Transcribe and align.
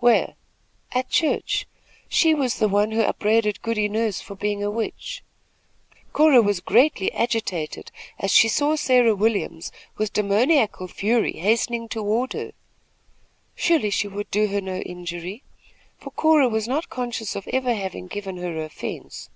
"Where?" 0.00 0.34
"At 0.92 1.08
church. 1.08 1.66
She 2.10 2.34
was 2.34 2.56
the 2.58 2.68
one 2.68 2.90
who 2.90 3.00
upbraided 3.00 3.62
Goody 3.62 3.88
Nurse 3.88 4.20
for 4.20 4.34
being 4.34 4.62
a 4.62 4.70
witch." 4.70 5.22
Cora 6.12 6.42
was 6.42 6.60
greatly 6.60 7.10
agitated, 7.14 7.90
as 8.18 8.30
she 8.30 8.48
saw 8.50 8.76
Sarah 8.76 9.14
Williams, 9.14 9.72
with 9.96 10.12
demoniacal 10.12 10.88
fury, 10.88 11.38
hastening 11.38 11.88
toward 11.88 12.34
her. 12.34 12.52
Surely 13.54 13.88
she 13.88 14.08
would 14.08 14.30
do 14.30 14.48
her 14.48 14.60
no 14.60 14.76
injury, 14.80 15.42
for 15.96 16.10
Cora 16.10 16.50
was 16.50 16.68
not 16.68 16.90
conscious 16.90 17.34
of 17.34 17.48
ever 17.48 17.72
having 17.72 18.08
given 18.08 18.36
her 18.36 18.62
offence. 18.62 19.30